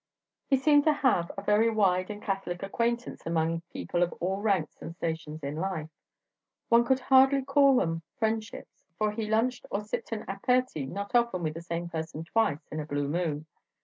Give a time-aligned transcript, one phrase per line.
[0.47, 4.81] He seemed to have a very wide and catholic acquaintance among people of all ranks
[4.81, 5.91] and stations in life;
[6.69, 11.43] one could hardly call them friendships, for he lunched or sipped an aperti not often
[11.43, 13.45] with the same person twice in a blue moon.